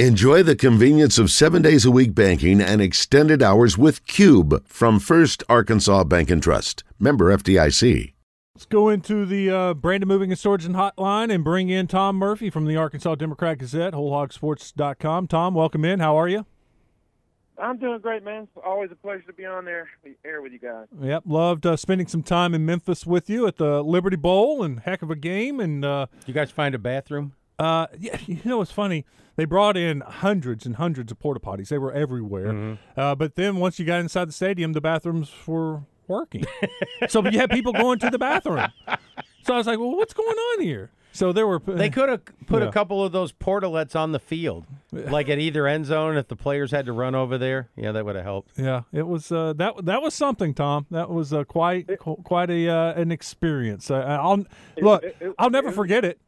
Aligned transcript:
Enjoy 0.00 0.42
the 0.42 0.56
convenience 0.56 1.18
of 1.20 1.30
seven 1.30 1.62
days 1.62 1.84
a 1.84 1.90
week 1.92 2.16
banking 2.16 2.60
and 2.60 2.82
extended 2.82 3.40
hours 3.44 3.78
with 3.78 4.04
Cube 4.08 4.66
from 4.66 4.98
First 4.98 5.44
Arkansas 5.48 6.02
Bank 6.02 6.32
and 6.32 6.42
Trust. 6.42 6.82
Member 6.98 7.26
FDIC. 7.26 8.12
Let's 8.56 8.66
go 8.66 8.88
into 8.88 9.24
the 9.24 9.48
uh, 9.50 9.74
Brandon 9.74 10.08
Moving 10.08 10.32
and 10.32 10.38
Storage 10.38 10.64
and 10.64 10.74
Hotline 10.74 11.32
and 11.32 11.44
bring 11.44 11.68
in 11.68 11.86
Tom 11.86 12.16
Murphy 12.16 12.50
from 12.50 12.66
the 12.66 12.74
Arkansas 12.74 13.14
Democrat 13.14 13.58
Gazette, 13.58 13.92
WholeHogSports.com. 13.94 15.28
Tom, 15.28 15.54
welcome 15.54 15.84
in. 15.84 16.00
How 16.00 16.16
are 16.16 16.26
you? 16.26 16.44
I'm 17.56 17.78
doing 17.78 18.00
great, 18.00 18.24
man. 18.24 18.48
It's 18.52 18.64
always 18.66 18.90
a 18.90 18.96
pleasure 18.96 19.22
to 19.28 19.32
be 19.32 19.46
on 19.46 19.64
there, 19.64 19.88
air 20.24 20.42
with 20.42 20.50
you 20.50 20.58
guys. 20.58 20.88
Yep, 21.00 21.22
loved 21.24 21.66
uh, 21.66 21.76
spending 21.76 22.08
some 22.08 22.24
time 22.24 22.52
in 22.52 22.66
Memphis 22.66 23.06
with 23.06 23.30
you 23.30 23.46
at 23.46 23.58
the 23.58 23.80
Liberty 23.80 24.16
Bowl, 24.16 24.64
and 24.64 24.80
heck 24.80 25.02
of 25.02 25.10
a 25.12 25.16
game. 25.16 25.60
And 25.60 25.84
uh, 25.84 26.06
you 26.26 26.34
guys 26.34 26.50
find 26.50 26.74
a 26.74 26.80
bathroom? 26.80 27.34
Uh, 27.58 27.86
yeah, 27.98 28.18
you 28.26 28.40
know 28.44 28.60
it's 28.60 28.72
funny. 28.72 29.04
They 29.36 29.44
brought 29.44 29.76
in 29.76 30.00
hundreds 30.00 30.64
and 30.64 30.76
hundreds 30.76 31.10
of 31.10 31.18
porta 31.18 31.40
potties. 31.40 31.68
They 31.68 31.78
were 31.78 31.92
everywhere. 31.92 32.52
Mm-hmm. 32.52 33.00
Uh, 33.00 33.14
but 33.16 33.34
then 33.34 33.56
once 33.56 33.78
you 33.78 33.84
got 33.84 34.00
inside 34.00 34.28
the 34.28 34.32
stadium, 34.32 34.74
the 34.74 34.80
bathrooms 34.80 35.32
were 35.46 35.82
working. 36.06 36.44
so 37.08 37.26
you 37.28 37.38
had 37.38 37.50
people 37.50 37.72
going 37.72 37.98
to 37.98 38.10
the 38.10 38.18
bathroom. 38.18 38.66
So 39.42 39.54
I 39.54 39.56
was 39.56 39.66
like, 39.66 39.78
well, 39.78 39.96
what's 39.96 40.14
going 40.14 40.36
on 40.36 40.60
here? 40.60 40.90
So 41.14 41.32
there 41.32 41.46
were. 41.46 41.60
They 41.60 41.90
could 41.90 42.08
have 42.08 42.24
put 42.46 42.60
yeah. 42.60 42.68
a 42.68 42.72
couple 42.72 43.04
of 43.04 43.12
those 43.12 43.32
portalets 43.32 43.94
on 43.94 44.10
the 44.10 44.18
field, 44.18 44.66
like 44.90 45.28
at 45.28 45.38
either 45.38 45.64
end 45.68 45.86
zone. 45.86 46.16
If 46.16 46.26
the 46.26 46.34
players 46.34 46.72
had 46.72 46.86
to 46.86 46.92
run 46.92 47.14
over 47.14 47.38
there, 47.38 47.68
yeah, 47.76 47.92
that 47.92 48.04
would 48.04 48.16
have 48.16 48.24
helped. 48.24 48.58
Yeah, 48.58 48.82
it 48.92 49.06
was 49.06 49.30
uh, 49.30 49.52
that 49.52 49.84
that 49.84 50.02
was 50.02 50.12
something, 50.12 50.54
Tom. 50.54 50.86
That 50.90 51.10
was 51.10 51.32
uh, 51.32 51.44
quite 51.44 51.88
quite 52.00 52.50
a 52.50 52.68
uh, 52.68 52.94
an 52.94 53.12
experience. 53.12 53.92
Uh, 53.92 54.18
I'll 54.20 54.44
look. 54.80 55.04
It, 55.04 55.16
it, 55.20 55.34
I'll 55.38 55.50
never 55.50 55.68
it, 55.68 55.74
forget 55.74 56.04
it. 56.04 56.18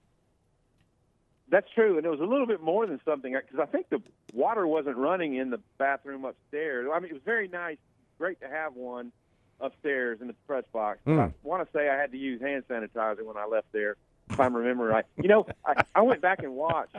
That's 1.57 1.73
true, 1.75 1.97
and 1.97 2.05
it 2.05 2.11
was 2.11 2.21
a 2.21 2.25
little 2.25 2.47
bit 2.47 2.61
more 2.61 2.87
than 2.87 3.01
something 3.07 3.33
because 3.33 3.59
I 3.59 3.65
think 3.65 3.89
the 3.89 4.03
water 4.35 4.67
wasn't 4.67 4.99
running 4.99 5.37
in 5.37 5.49
the 5.49 5.59
bathroom 5.79 6.27
upstairs. 6.27 6.87
I 6.93 7.01
mean, 7.01 7.09
it 7.09 7.15
was 7.15 7.23
very 7.25 7.49
nice, 7.49 7.79
great 8.19 8.39
to 8.43 8.47
have 8.47 8.75
one 8.75 9.11
upstairs 9.59 10.19
in 10.21 10.27
the 10.27 10.35
press 10.47 10.65
box. 10.71 10.99
Mm. 11.07 11.19
I 11.19 11.33
want 11.43 11.67
to 11.67 11.73
say 11.73 11.89
I 11.89 11.97
had 11.97 12.13
to 12.13 12.19
use 12.19 12.43
hand 12.43 12.65
sanitizer 12.69 13.25
when 13.25 13.39
I 13.39 13.47
left 13.47 13.73
there, 13.73 13.97
if 14.29 14.39
I 14.39 14.49
remember 14.49 14.85
right. 14.85 15.07
You 15.17 15.29
know, 15.29 15.47
I, 15.65 15.83
I 15.95 16.03
went 16.03 16.21
back 16.21 16.41
and 16.43 16.55
watched. 16.55 16.95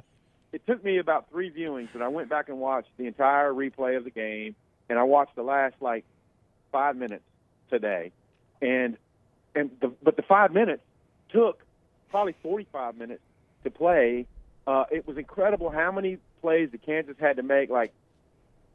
It 0.51 0.65
took 0.65 0.83
me 0.83 0.97
about 0.97 1.29
three 1.29 1.51
viewings, 1.51 1.89
but 1.93 2.01
I 2.01 2.07
went 2.07 2.27
back 2.27 2.49
and 2.49 2.57
watched 2.57 2.89
the 2.97 3.05
entire 3.05 3.53
replay 3.53 3.95
of 3.95 4.05
the 4.05 4.09
game, 4.09 4.55
and 4.89 4.97
I 4.97 5.03
watched 5.03 5.35
the 5.35 5.43
last 5.43 5.75
like 5.81 6.03
five 6.71 6.95
minutes 6.95 7.25
today, 7.69 8.11
and 8.59 8.97
and 9.53 9.69
the 9.81 9.93
but 10.01 10.15
the 10.15 10.23
five 10.23 10.51
minutes 10.51 10.81
took 11.29 11.61
probably 12.09 12.33
45 12.41 12.97
minutes 12.97 13.21
to 13.63 13.69
play 13.69 14.25
uh, 14.67 14.83
it 14.91 15.07
was 15.07 15.17
incredible 15.17 15.69
how 15.69 15.91
many 15.91 16.17
plays 16.41 16.69
the 16.71 16.77
Kansas 16.77 17.15
had 17.19 17.37
to 17.37 17.43
make, 17.43 17.69
like 17.69 17.93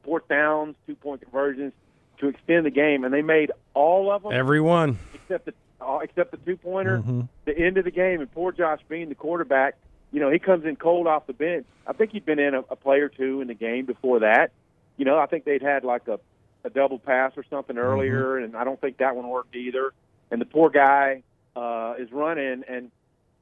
fourth 0.03 0.27
downs, 0.27 0.75
two 0.87 0.97
point 0.97 1.21
conversions, 1.21 1.73
to 2.19 2.29
extend 2.29 2.65
the 2.65 2.71
game, 2.71 3.05
and 3.05 3.13
they 3.13 3.23
made 3.23 3.53
all 3.75 4.11
of 4.11 4.23
them. 4.23 4.33
Every 4.33 4.61
one 4.61 4.99
except 5.15 5.45
the 5.45 5.55
uh, 5.81 5.99
except 5.99 6.31
the 6.31 6.39
two 6.39 6.57
pointer, 6.57 6.99
mm-hmm. 6.99 7.23
the 7.45 7.59
end 7.59 7.77
of 7.77 7.85
the 7.85 7.91
game, 7.91 8.21
and 8.21 8.33
poor 8.33 8.53
Jason 8.53 8.85
Bean, 8.89 9.09
the 9.11 9.15
quarterback. 9.15 9.77
You 10.13 10.21
know, 10.21 10.31
he 10.31 10.39
comes 10.39 10.65
in 10.65 10.77
cold 10.77 11.07
off 11.07 11.27
the 11.27 11.33
bench. 11.33 11.67
I 11.87 11.93
think 11.93 12.13
he'd 12.13 12.25
been 12.25 12.39
in 12.39 12.55
a, 12.55 12.61
a 12.71 12.77
play 12.77 13.01
or 13.01 13.09
two 13.09 13.41
in 13.41 13.49
the 13.49 13.55
game 13.55 13.87
before 13.87 14.21
that. 14.21 14.53
You 14.97 15.05
know, 15.05 15.19
I 15.19 15.27
think 15.27 15.45
they'd 15.45 15.63
had 15.63 15.85
like 15.85 16.07
a, 16.09 16.21
a 16.65 16.71
double 16.71 16.99
pass 16.99 17.33
or 17.37 17.45
something 17.51 17.77
mm-hmm. 17.77 17.85
earlier, 17.85 18.39
and 18.39 18.57
I 18.57 18.65
don't 18.65 18.81
think 18.81 18.99
that 18.99 19.17
one 19.17 19.29
worked 19.29 19.57
either. 19.57 19.93
And 20.31 20.41
the 20.41 20.47
poor 20.47 20.71
guy 20.71 21.23
uh, 21.57 21.95
is 21.99 22.11
running, 22.13 22.65
and 22.69 22.91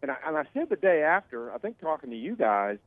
and 0.03 0.11
I, 0.11 0.17
and 0.27 0.37
I 0.37 0.45
said 0.55 0.69
the 0.69 0.77
day 0.77 1.03
after, 1.03 1.53
I 1.53 1.59
think 1.59 1.81
talking 1.81 2.11
to 2.11 2.17
you 2.17 2.37
guys, 2.37 2.79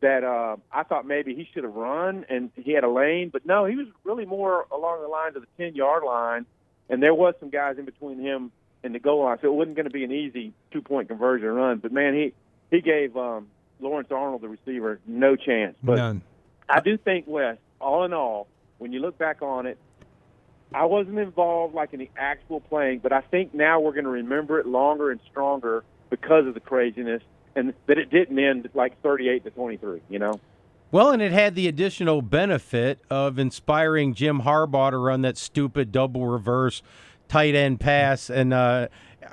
that 0.00 0.24
uh, 0.24 0.56
I 0.72 0.82
thought 0.82 1.06
maybe 1.06 1.34
he 1.34 1.48
should 1.52 1.64
have 1.64 1.74
run 1.74 2.26
and 2.28 2.50
he 2.54 2.72
had 2.72 2.84
a 2.84 2.88
lane, 2.88 3.30
but 3.30 3.46
no, 3.46 3.64
he 3.64 3.76
was 3.76 3.86
really 4.04 4.26
more 4.26 4.66
along 4.70 5.00
the 5.00 5.08
lines 5.08 5.36
of 5.36 5.42
the 5.42 5.48
ten 5.62 5.74
yard 5.74 6.02
line, 6.04 6.44
and 6.88 7.02
there 7.02 7.14
was 7.14 7.34
some 7.40 7.50
guys 7.50 7.78
in 7.78 7.84
between 7.84 8.20
him 8.20 8.52
and 8.82 8.94
the 8.94 8.98
goal 8.98 9.24
line, 9.24 9.38
so 9.40 9.48
it 9.48 9.54
wasn't 9.54 9.74
going 9.76 9.86
to 9.86 9.92
be 9.92 10.04
an 10.04 10.12
easy 10.12 10.52
two 10.70 10.82
point 10.82 11.08
conversion 11.08 11.48
run. 11.48 11.78
But 11.78 11.92
man, 11.92 12.14
he 12.14 12.34
he 12.70 12.82
gave 12.82 13.16
um, 13.16 13.48
Lawrence 13.80 14.08
Arnold, 14.10 14.42
the 14.42 14.48
receiver, 14.48 15.00
no 15.06 15.36
chance. 15.36 15.76
But 15.82 15.96
None. 15.96 16.22
I 16.68 16.80
do 16.80 16.96
think 16.98 17.26
Wes, 17.26 17.56
all 17.80 18.04
in 18.04 18.12
all, 18.12 18.48
when 18.78 18.92
you 18.92 19.00
look 19.00 19.16
back 19.16 19.40
on 19.40 19.66
it, 19.66 19.78
I 20.74 20.84
wasn't 20.84 21.18
involved 21.18 21.74
like 21.74 21.92
in 21.92 22.00
the 22.00 22.10
actual 22.16 22.60
playing, 22.60 22.98
but 22.98 23.12
I 23.12 23.20
think 23.20 23.54
now 23.54 23.80
we're 23.80 23.92
going 23.92 24.04
to 24.04 24.10
remember 24.10 24.58
it 24.58 24.66
longer 24.66 25.10
and 25.10 25.20
stronger 25.30 25.84
because 26.10 26.46
of 26.46 26.54
the 26.54 26.60
craziness 26.60 27.22
and 27.54 27.72
that 27.86 27.98
it 27.98 28.10
didn't 28.10 28.38
end 28.38 28.68
like 28.74 29.00
38 29.02 29.44
to 29.44 29.50
23, 29.50 30.02
you 30.08 30.18
know? 30.18 30.40
Well, 30.92 31.10
and 31.10 31.20
it 31.20 31.32
had 31.32 31.54
the 31.54 31.66
additional 31.66 32.22
benefit 32.22 33.00
of 33.10 33.38
inspiring 33.38 34.14
Jim 34.14 34.42
Harbaugh 34.42 34.90
to 34.90 34.98
run 34.98 35.22
that 35.22 35.36
stupid 35.36 35.90
double 35.90 36.26
reverse 36.26 36.82
tight 37.28 37.54
end 37.54 37.80
pass. 37.80 38.30
And 38.30 38.54
uh, 38.54 38.88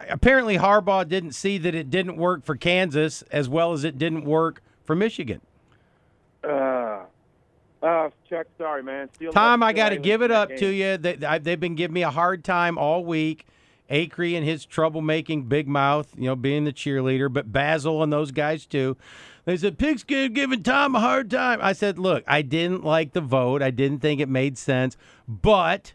apparently, 0.10 0.58
Harbaugh 0.58 1.08
didn't 1.08 1.34
see 1.34 1.58
that 1.60 1.76
it 1.76 1.90
didn't 1.92 2.18
work 2.18 2.44
for 2.44 2.56
Kansas 2.56 3.22
as 3.24 3.48
well 3.48 3.74
as 3.74 3.84
it 3.84 3.98
didn't 3.98 4.26
work 4.26 4.62
for 4.84 4.96
Michigan. 4.96 5.42
Uh, 6.44 7.04
uh, 7.84 8.10
Chuck, 8.30 8.48
sorry, 8.58 8.82
man. 8.82 9.10
Still 9.14 9.32
Tom, 9.32 9.62
I 9.62 9.74
got 9.74 9.90
to 9.90 9.98
give 9.98 10.22
it 10.22 10.32
up 10.32 10.56
to 10.56 10.68
you. 10.68 10.98
They, 10.98 11.16
they've 11.40 11.60
been 11.60 11.76
giving 11.76 11.94
me 11.94 12.04
a 12.04 12.12
hard 12.12 12.44
time 12.44 12.78
all 12.78 13.06
week. 13.06 13.46
Acree 13.90 14.36
and 14.36 14.46
his 14.46 14.66
troublemaking 14.66 15.50
big 15.50 15.68
mouth, 15.68 16.08
you 16.18 16.26
know, 16.26 16.36
being 16.36 16.64
the 16.64 16.74
cheerleader, 16.74 17.32
but 17.32 17.52
Basil 17.52 18.02
and 18.02 18.12
those 18.12 18.32
guys 18.32 18.66
too. 18.66 18.98
They 19.46 19.58
said 19.58 19.78
Pigskin 19.78 20.34
giving 20.34 20.64
Tom 20.64 20.96
a 20.96 21.00
hard 21.00 21.30
time. 21.30 21.60
I 21.62 21.74
said, 21.74 22.00
look, 22.00 22.24
I 22.28 22.42
didn't 22.42 22.86
like 22.86 23.12
the 23.12 23.22
vote. 23.22 23.62
I 23.62 23.72
didn't 23.72 24.00
think 24.00 24.22
it 24.22 24.30
made 24.30 24.58
sense, 24.58 24.96
but 25.28 25.94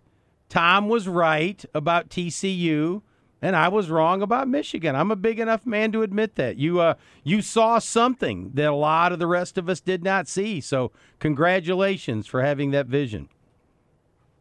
Tom 0.48 0.88
was 0.88 1.08
right 1.08 1.64
about 1.74 2.10
TCU, 2.10 3.02
and 3.40 3.56
I 3.56 3.68
was 3.68 3.88
wrong 3.88 4.20
about 4.20 4.48
Michigan. 4.48 4.94
I'm 4.94 5.10
a 5.10 5.16
big 5.16 5.40
enough 5.40 5.64
man 5.64 5.92
to 5.92 6.02
admit 6.02 6.34
that. 6.34 6.56
You 6.56 6.80
uh, 6.80 6.94
you 7.24 7.40
saw 7.40 7.78
something 7.78 8.50
that 8.54 8.68
a 8.68 8.74
lot 8.74 9.12
of 9.12 9.18
the 9.18 9.26
rest 9.26 9.56
of 9.56 9.68
us 9.68 9.80
did 9.80 10.02
not 10.02 10.28
see. 10.28 10.60
So 10.60 10.92
congratulations 11.18 12.26
for 12.26 12.42
having 12.42 12.70
that 12.72 12.86
vision. 12.86 13.28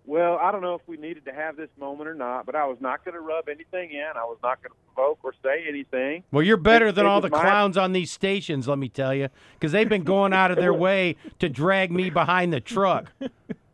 Well, 0.07 0.37
I 0.41 0.53
don't 0.53 0.61
know 0.61 0.73
if 0.73 0.81
we 0.87 0.95
needed 0.95 1.25
to 1.25 1.33
have 1.33 1.57
this 1.57 1.69
moment 1.77 2.07
or 2.07 2.13
not, 2.13 2.45
but 2.45 2.55
I 2.55 2.65
was 2.65 2.77
not 2.79 3.03
going 3.03 3.15
to 3.15 3.19
rub 3.19 3.49
anything 3.49 3.91
in. 3.91 4.07
I 4.15 4.23
was 4.23 4.37
not 4.41 4.63
going 4.63 4.71
to 4.71 4.93
provoke 4.93 5.19
or 5.21 5.33
say 5.43 5.65
anything. 5.67 6.23
Well, 6.31 6.43
you're 6.43 6.55
better 6.55 6.87
it, 6.87 6.95
than 6.95 7.05
it 7.05 7.09
all 7.09 7.19
the 7.19 7.29
my... 7.29 7.41
clowns 7.41 7.75
on 7.75 7.91
these 7.91 8.09
stations, 8.09 8.69
let 8.69 8.77
me 8.77 8.87
tell 8.87 9.13
you, 9.13 9.27
because 9.53 9.73
they've 9.73 9.89
been 9.89 10.05
going 10.05 10.31
out 10.31 10.49
of 10.49 10.55
their 10.55 10.73
way 10.87 11.17
to 11.39 11.49
drag 11.49 11.91
me 11.91 12.09
behind 12.09 12.53
the 12.53 12.61
truck. 12.61 13.11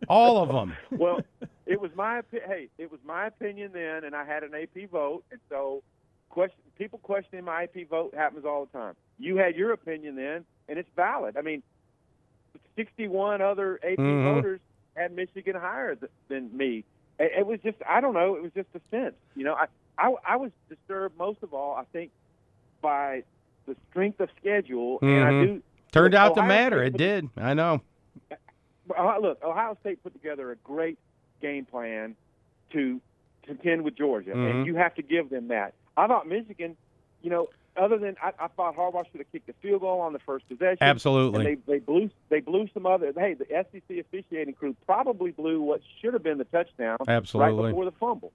All 0.10 0.42
of 0.42 0.50
them. 0.50 0.76
Well, 0.90 1.22
it 1.68 1.80
was 1.80 1.92
my 1.96 2.22
hey, 2.32 2.68
it 2.80 2.92
was 2.92 3.00
my 3.06 3.28
opinion 3.28 3.72
then, 3.72 4.04
and 4.04 4.16
I 4.16 4.26
had 4.26 4.44
an 4.44 4.56
AP 4.56 4.90
vote, 4.90 5.24
and 5.32 5.40
so 5.50 5.84
question 6.30 6.58
people 6.80 6.98
questioning 6.98 7.46
my 7.46 7.64
AP 7.64 7.88
vote 7.88 8.16
happens 8.16 8.44
all 8.44 8.66
the 8.66 8.78
time. 8.78 8.96
You 9.20 9.38
had 9.38 9.56
your 9.56 9.72
opinion 9.72 10.16
then, 10.16 10.46
and 10.68 10.80
it's 10.80 10.90
valid. 10.96 11.38
I 11.38 11.42
mean, 11.42 11.62
61 12.76 13.42
other 13.42 13.80
AP 13.84 14.00
mm-hmm. 14.00 14.34
voters 14.34 14.60
had 14.96 15.16
Michigan 15.16 15.56
higher 15.56 15.96
th- 15.96 16.12
than 16.28 16.56
me. 16.56 16.84
It, 17.20 17.32
it 17.40 17.48
was 17.48 17.60
just 17.64 17.78
I 17.88 18.02
don't 18.02 18.14
know. 18.14 18.36
It 18.36 18.44
was 18.44 18.52
just 18.54 18.70
a 18.76 18.82
sense, 18.92 19.16
you 19.36 19.44
know. 19.44 19.56
I, 19.56 19.66
I 19.98 20.14
I 20.28 20.36
was 20.38 20.52
disturbed 20.70 21.18
most 21.18 21.44
of 21.44 21.54
all. 21.54 21.76
I 21.76 21.84
think 21.92 22.12
by 22.82 23.24
the 23.66 23.76
strength 23.90 24.20
of 24.20 24.30
schedule, 24.40 24.98
mm-hmm. 24.98 25.08
and 25.08 25.24
I 25.24 25.32
mm-hmm. 25.32 25.54
do 25.56 25.64
turned 25.92 26.16
out 26.16 26.32
Ohio 26.32 26.44
to 26.44 26.48
matter. 26.48 26.80
State 26.80 26.96
it 26.96 26.98
did. 26.98 27.30
I 27.38 27.54
know. 27.54 27.82
Look, 29.22 29.44
Ohio 29.44 29.78
State 29.80 30.04
put 30.04 30.14
together 30.14 30.52
a 30.52 30.56
great 30.58 31.00
game 31.42 31.66
plan 31.66 32.16
to 32.74 33.00
contend 33.44 33.84
with 33.84 33.96
Georgia, 33.96 34.32
mm-hmm. 34.32 34.58
and 34.58 34.66
you 34.68 34.76
have 34.76 34.94
to 34.96 35.02
give 35.02 35.30
them 35.30 35.48
that. 35.50 35.74
I 35.96 36.08
thought 36.08 36.28
Michigan, 36.28 36.76
you 37.22 37.30
know, 37.30 37.50
other 37.76 37.98
than 37.98 38.16
I, 38.22 38.32
I 38.40 38.48
thought 38.48 38.76
Harbaugh 38.76 39.06
should 39.12 39.20
have 39.20 39.32
kicked 39.32 39.48
the 39.48 39.54
field 39.62 39.82
goal 39.82 40.02
on 40.02 40.14
the 40.14 40.20
first 40.20 40.48
possession. 40.48 40.78
Absolutely. 40.82 41.44
they 41.44 41.74
they 41.74 41.80
blew 41.80 42.10
they 42.30 42.40
blew 42.40 42.68
some 42.74 42.86
other. 42.86 43.14
Hey, 43.16 43.34
the 43.34 43.46
SEC 43.46 43.98
officiating 43.98 44.54
crew 44.54 44.76
probably 44.86 45.32
blew 45.32 45.62
what 45.62 45.82
should 46.02 46.14
have 46.14 46.24
been 46.24 46.38
the 46.38 46.46
touchdown. 46.46 46.98
Absolutely. 47.08 47.64
Right 47.64 47.70
before 47.70 47.86
the 47.86 47.92
fumble. 47.92 48.32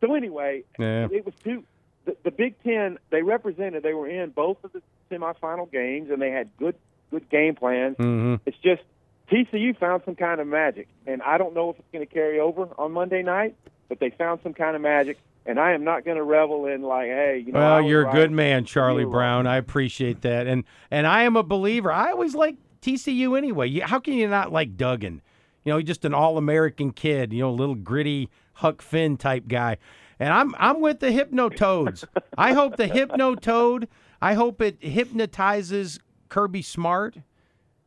So 0.00 0.14
anyway, 0.14 0.64
yeah. 0.78 1.08
it 1.10 1.24
was 1.24 1.34
two. 1.42 1.64
The, 2.04 2.16
the 2.22 2.30
Big 2.30 2.62
Ten 2.62 2.98
they 3.10 3.22
represented. 3.22 3.82
They 3.82 3.94
were 3.94 4.08
in 4.08 4.30
both 4.30 4.62
of 4.64 4.72
the 4.72 4.82
semifinal 5.10 5.70
games, 5.70 6.10
and 6.10 6.20
they 6.20 6.30
had 6.30 6.50
good 6.58 6.74
good 7.10 7.28
game 7.30 7.54
plans. 7.54 7.96
Mm-hmm. 7.96 8.36
It's 8.46 8.58
just 8.58 8.82
TCU 9.30 9.78
found 9.78 10.02
some 10.04 10.14
kind 10.14 10.40
of 10.40 10.46
magic, 10.46 10.88
and 11.06 11.22
I 11.22 11.38
don't 11.38 11.54
know 11.54 11.70
if 11.70 11.78
it's 11.78 11.88
going 11.92 12.06
to 12.06 12.12
carry 12.12 12.40
over 12.40 12.68
on 12.76 12.92
Monday 12.92 13.22
night, 13.22 13.54
but 13.88 14.00
they 14.00 14.10
found 14.10 14.40
some 14.42 14.52
kind 14.52 14.76
of 14.76 14.82
magic 14.82 15.18
and 15.46 15.58
I 15.60 15.72
am 15.72 15.84
not 15.84 16.04
going 16.04 16.16
to 16.16 16.22
revel 16.22 16.66
in 16.66 16.82
like, 16.82 17.06
hey, 17.06 17.42
you 17.46 17.52
know. 17.52 17.58
Well, 17.58 17.82
you're 17.82 18.08
a 18.08 18.12
good 18.12 18.32
man, 18.32 18.64
Charlie 18.64 19.04
Brown. 19.04 19.46
I 19.46 19.56
appreciate 19.56 20.22
that, 20.22 20.46
and 20.46 20.64
and 20.90 21.06
I 21.06 21.22
am 21.22 21.36
a 21.36 21.42
believer. 21.42 21.92
I 21.92 22.10
always 22.10 22.34
like 22.34 22.56
TCU 22.82 23.36
anyway. 23.36 23.80
How 23.80 23.98
can 23.98 24.14
you 24.14 24.28
not 24.28 24.52
like 24.52 24.76
Duggan? 24.76 25.22
You 25.64 25.72
know, 25.72 25.82
just 25.82 26.04
an 26.04 26.12
all-American 26.12 26.92
kid. 26.92 27.32
You 27.32 27.40
know, 27.40 27.50
a 27.50 27.52
little 27.52 27.74
gritty 27.74 28.28
Huck 28.54 28.82
Finn 28.82 29.16
type 29.16 29.48
guy. 29.48 29.78
And 30.18 30.32
I'm 30.32 30.54
I'm 30.58 30.80
with 30.80 31.00
the 31.00 31.10
Hypnotoads. 31.10 32.04
I 32.38 32.52
hope 32.52 32.76
the 32.76 32.88
Hypnotoad. 32.88 33.88
I 34.22 34.34
hope 34.34 34.62
it 34.62 34.78
hypnotizes 34.80 36.00
Kirby 36.28 36.62
Smart 36.62 37.18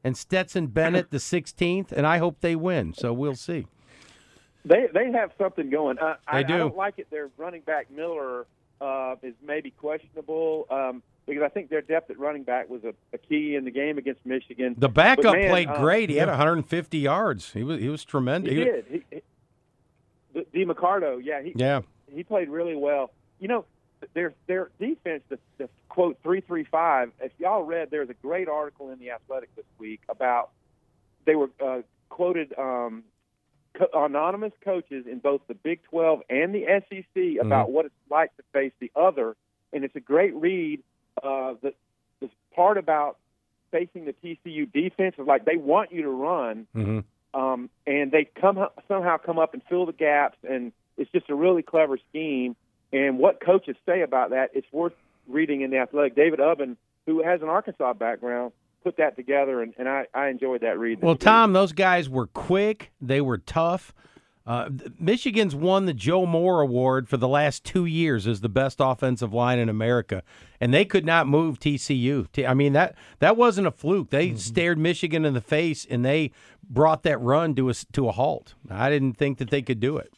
and 0.03 0.15
Stetson 0.15 0.67
Bennett 0.67 1.09
the 1.09 1.17
16th, 1.17 1.91
and 1.91 2.05
I 2.05 2.19
hope 2.19 2.41
they 2.41 2.55
win. 2.55 2.93
So 2.93 3.11
we'll 3.11 3.35
see. 3.35 3.65
They 4.65 4.87
they 4.93 5.11
have 5.11 5.31
something 5.37 5.69
going. 5.69 5.99
Uh, 5.99 6.15
they 6.31 6.39
I, 6.39 6.43
do. 6.43 6.53
I 6.55 6.57
don't 6.57 6.75
like 6.75 6.99
it. 6.99 7.09
Their 7.09 7.29
running 7.37 7.61
back 7.61 7.89
Miller 7.89 8.45
uh, 8.81 9.15
is 9.23 9.33
maybe 9.45 9.71
questionable 9.71 10.67
um, 10.69 11.03
because 11.25 11.43
I 11.43 11.49
think 11.49 11.69
their 11.69 11.81
depth 11.81 12.09
at 12.09 12.19
running 12.19 12.43
back 12.43 12.69
was 12.69 12.83
a, 12.83 12.93
a 13.13 13.17
key 13.17 13.55
in 13.55 13.65
the 13.65 13.71
game 13.71 13.97
against 13.97 14.25
Michigan. 14.25 14.75
The 14.77 14.89
backup 14.89 15.35
man, 15.35 15.49
played 15.49 15.67
um, 15.69 15.81
great. 15.81 16.09
He 16.09 16.17
had 16.17 16.27
150 16.27 16.97
yards. 16.97 17.53
He 17.53 17.63
was 17.63 17.79
he 17.79 17.89
was 17.89 18.03
tremendous. 18.03 18.53
He 18.53 18.63
did. 18.63 18.85
He, 18.89 19.03
he, 19.11 19.21
Demercado, 20.53 21.19
yeah, 21.23 21.41
he 21.41 21.53
Yeah. 21.55 21.81
he 22.13 22.23
played 22.23 22.49
really 22.49 22.75
well. 22.75 23.11
You 23.39 23.47
know, 23.47 23.65
their 24.13 24.33
their 24.47 24.69
defense, 24.79 25.23
the, 25.29 25.39
the 25.57 25.69
quote 25.89 26.17
three 26.23 26.41
three 26.41 26.63
five. 26.63 27.11
If 27.19 27.31
y'all 27.39 27.63
read, 27.63 27.89
there's 27.89 28.09
a 28.09 28.13
great 28.15 28.47
article 28.47 28.91
in 28.91 28.99
the 28.99 29.11
Athletic 29.11 29.55
this 29.55 29.65
week 29.79 30.01
about 30.09 30.51
they 31.25 31.35
were 31.35 31.49
uh, 31.63 31.81
quoted 32.09 32.53
um, 32.57 33.03
co- 33.77 34.05
anonymous 34.05 34.53
coaches 34.63 35.05
in 35.09 35.19
both 35.19 35.41
the 35.47 35.53
Big 35.53 35.81
Twelve 35.83 36.21
and 36.29 36.53
the 36.53 36.65
SEC 36.89 37.41
about 37.45 37.71
what 37.71 37.85
it's 37.85 37.95
like 38.09 38.35
to 38.37 38.43
face 38.53 38.73
the 38.79 38.91
other, 38.95 39.35
and 39.73 39.83
it's 39.83 39.95
a 39.95 40.01
great 40.01 40.35
read. 40.35 40.81
Uh, 41.21 41.53
the 41.61 41.73
the 42.19 42.29
part 42.55 42.77
about 42.77 43.17
facing 43.71 44.05
the 44.05 44.13
TCU 44.13 44.71
defense 44.71 45.15
is 45.17 45.27
like 45.27 45.45
they 45.45 45.57
want 45.57 45.91
you 45.91 46.03
to 46.03 46.09
run, 46.09 46.67
hmm 46.73 46.99
um, 47.33 47.69
and 47.85 48.11
they 48.11 48.29
come 48.39 48.57
somehow 48.87 49.17
come 49.17 49.37
up 49.37 49.53
and 49.53 49.61
fill 49.69 49.85
the 49.85 49.93
gaps, 49.93 50.37
and 50.47 50.71
it's 50.97 51.11
just 51.11 51.29
a 51.29 51.35
really 51.35 51.61
clever 51.61 51.97
scheme. 52.09 52.55
And 52.91 53.19
what 53.19 53.39
coaches 53.39 53.75
say 53.85 54.01
about 54.01 54.31
that, 54.31 54.51
it's 54.53 54.67
worth 54.71 54.93
reading 55.27 55.61
in 55.61 55.69
the 55.69 55.77
Athletic. 55.77 56.15
David 56.15 56.39
Ubben, 56.39 56.77
who 57.05 57.21
has 57.21 57.41
an 57.41 57.49
Arkansas 57.49 57.93
background, 57.93 58.53
put 58.87 58.97
that 58.97 59.17
together, 59.17 59.61
and, 59.61 59.73
and 59.77 59.89
I, 59.89 60.05
I 60.13 60.29
enjoyed 60.29 60.61
that 60.61 60.79
read. 60.79 61.01
Well, 61.01 61.15
Tom, 61.17 61.51
those 61.51 61.73
guys 61.73 62.07
were 62.09 62.27
quick. 62.27 62.91
They 63.01 63.19
were 63.19 63.37
tough. 63.37 63.93
Uh, 64.45 64.69
Michigan's 64.97 65.53
won 65.53 65.87
the 65.87 65.93
Joe 65.93 66.25
Moore 66.25 66.61
Award 66.61 67.09
for 67.09 67.17
the 67.17 67.27
last 67.27 67.65
two 67.65 67.83
years 67.83 68.25
as 68.25 68.39
the 68.39 68.47
best 68.47 68.77
offensive 68.79 69.33
line 69.33 69.59
in 69.59 69.67
America, 69.67 70.23
and 70.61 70.73
they 70.73 70.85
could 70.85 71.05
not 71.05 71.27
move 71.27 71.59
TCU. 71.59 72.27
I 72.47 72.53
mean 72.53 72.71
that 72.71 72.95
that 73.19 73.35
wasn't 73.35 73.67
a 73.67 73.71
fluke. 73.71 74.09
They 74.09 74.35
stared 74.35 74.77
Michigan 74.77 75.25
in 75.25 75.33
the 75.33 75.41
face 75.41 75.85
and 75.89 76.05
they 76.05 76.31
brought 76.69 77.03
that 77.03 77.19
run 77.19 77.55
to 77.55 77.67
a 77.67 77.71
s- 77.71 77.85
to 77.91 78.07
a 78.07 78.13
halt. 78.13 78.55
I 78.69 78.89
didn't 78.89 79.15
think 79.15 79.37
that 79.39 79.49
they 79.49 79.61
could 79.61 79.81
do 79.81 79.97
it. 79.97 80.13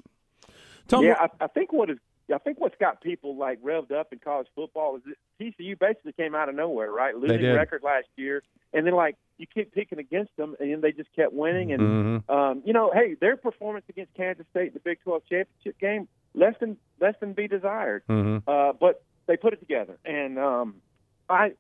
Tom, 0.88 1.04
yeah, 1.04 1.16
I, 1.20 1.46
I 1.46 1.48
think 1.48 1.74
what 1.74 1.90
is 1.90 1.98
I 2.34 2.38
think 2.38 2.60
what's 2.60 2.76
got 2.80 3.02
people 3.02 3.36
like 3.36 3.62
revved 3.64 3.92
up 3.92 4.14
in 4.14 4.20
college 4.20 4.48
football 4.56 4.98
is 4.98 5.02
that 5.06 5.16
TCU 5.40 5.78
basically 5.78 6.14
came 6.14 6.36
out 6.36 6.50
of 6.50 6.56
nowhere, 6.56 6.92
right? 6.92 7.16
Losing 7.16 7.42
record 7.56 7.82
last 7.84 8.08
year, 8.16 8.44
and 8.74 8.86
then 8.86 8.94
like 8.94 9.16
you 9.38 9.48
keep 9.48 9.74
picking 9.74 10.00
against 10.00 10.36
them, 10.38 10.56
and 10.60 10.72
then 10.72 10.82
they 10.82 10.92
just 10.92 11.12
kept 11.16 11.34
winning. 11.34 11.72
And 11.72 11.82
Mhm. 11.82 12.30
um, 12.34 12.62
you 12.66 12.74
know, 12.74 12.92
hey, 12.94 13.16
their 13.16 13.38
performance 13.38 13.86
against 13.90 14.14
Kansas 14.14 14.46
State 14.52 14.68
in 14.68 14.74
the 14.74 14.80
Big 14.80 15.00
12 15.04 15.24
championship 15.26 15.80
game 15.80 16.08
less 16.34 16.56
than 16.60 16.78
less 17.00 17.16
than 17.20 17.34
be 17.34 17.48
desired. 17.48 18.04
Mhm. 18.08 18.44
Uh, 18.48 18.74
but 18.74 19.02
they 19.26 19.38
put 19.38 19.54
it 19.54 19.60
together, 19.60 19.98
and 20.06 20.38
um, 20.38 20.82
I 21.30 21.54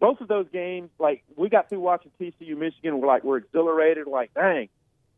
both 0.00 0.20
of 0.20 0.28
those 0.28 0.48
games, 0.50 0.90
like 0.98 1.22
we 1.36 1.48
got 1.48 1.68
through 1.68 1.80
watching 1.80 2.10
TCU 2.18 2.56
Michigan, 2.56 3.00
we're 3.00 3.06
like 3.06 3.22
we're 3.22 3.36
exhilarated, 3.38 4.06
like 4.06 4.32
dang, 4.34 4.68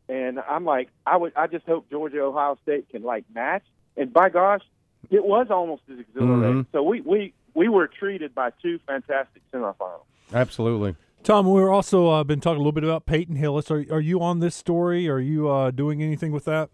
and 0.09 0.39
I'm 0.39 0.65
like 0.65 0.89
I 1.05 1.17
would 1.17 1.33
I 1.35 1.47
just 1.47 1.65
hope 1.65 1.89
Georgia 1.89 2.21
Ohio 2.21 2.57
State 2.63 2.89
can 2.89 3.03
like 3.03 3.25
match, 3.33 3.63
and 3.97 4.11
by 4.11 4.29
gosh, 4.29 4.63
it 5.09 5.23
was 5.23 5.47
almost 5.49 5.83
as 5.91 5.99
exhilarating. 5.99 6.65
So 6.71 6.83
we 6.83 7.01
we 7.01 7.33
we 7.53 7.69
were 7.69 7.87
treated 7.87 8.33
by 8.33 8.51
two 8.61 8.79
fantastic 8.87 9.41
semifinals. 9.51 10.05
Absolutely. 10.33 10.95
Tom, 11.23 11.47
we're 11.47 11.71
also 11.71 12.09
uh, 12.09 12.23
been 12.23 12.41
talking 12.41 12.57
a 12.57 12.59
little 12.59 12.73
bit 12.73 12.83
about 12.83 13.05
Peyton 13.05 13.37
Hillis. 13.37 13.71
Are 13.71 13.85
are 13.91 14.01
you 14.01 14.21
on 14.21 14.39
this 14.39 14.55
story? 14.55 15.07
Are 15.07 15.19
you 15.19 15.49
uh, 15.49 15.71
doing 15.71 16.01
anything 16.01 16.31
with 16.31 16.45
that? 16.45 16.69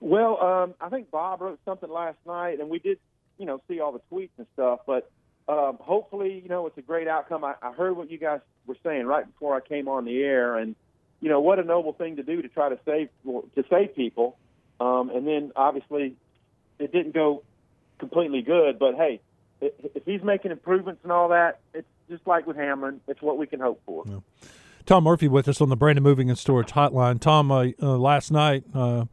Well, 0.00 0.40
um, 0.40 0.74
I 0.80 0.88
think 0.90 1.10
Bob 1.10 1.40
wrote 1.40 1.58
something 1.64 1.90
last 1.90 2.18
night, 2.24 2.60
and 2.60 2.68
we 2.68 2.78
did, 2.78 2.98
you 3.36 3.46
know, 3.46 3.60
see 3.66 3.80
all 3.80 3.90
the 3.90 4.00
tweets 4.12 4.30
and 4.38 4.46
stuff. 4.54 4.80
But 4.86 5.10
um, 5.48 5.78
hopefully, 5.80 6.40
you 6.40 6.48
know, 6.48 6.66
it's 6.66 6.78
a 6.78 6.82
great 6.82 7.08
outcome. 7.08 7.42
I, 7.42 7.54
I 7.60 7.72
heard 7.72 7.96
what 7.96 8.10
you 8.10 8.18
guys 8.18 8.40
were 8.66 8.76
saying 8.84 9.06
right 9.06 9.26
before 9.26 9.56
I 9.56 9.60
came 9.60 9.88
on 9.88 10.04
the 10.04 10.22
air, 10.22 10.56
and 10.56 10.76
you 11.20 11.28
know, 11.28 11.40
what 11.40 11.58
a 11.58 11.64
noble 11.64 11.92
thing 11.92 12.16
to 12.16 12.22
do 12.22 12.42
to 12.42 12.48
try 12.48 12.68
to 12.68 12.78
save 12.84 13.08
to 13.24 13.64
save 13.70 13.94
people. 13.94 14.36
Um, 14.80 15.10
and 15.10 15.26
then 15.26 15.52
obviously, 15.56 16.14
it 16.78 16.92
didn't 16.92 17.14
go 17.14 17.42
completely 17.98 18.42
good. 18.42 18.78
But 18.78 18.94
hey, 18.94 19.20
if 19.60 20.04
he's 20.04 20.22
making 20.22 20.52
improvements 20.52 21.00
and 21.02 21.12
all 21.12 21.28
that, 21.28 21.60
it's 21.74 21.88
just 22.08 22.26
like 22.26 22.46
with 22.46 22.56
Hamlin. 22.56 23.00
It's 23.08 23.20
what 23.20 23.38
we 23.38 23.46
can 23.46 23.60
hope 23.60 23.80
for. 23.84 24.04
Tom 24.86 25.04
Murphy 25.04 25.28
with 25.28 25.48
us 25.48 25.60
on 25.60 25.68
the 25.68 25.76
Brandon 25.76 26.02
Moving 26.02 26.30
and 26.30 26.38
Storage 26.38 26.72
Hotline. 26.72 27.20
Tom, 27.20 27.50
uh, 27.50 27.66
uh, 27.82 27.98
last 27.98 28.30
night, 28.30 28.64
uh, 28.74 29.04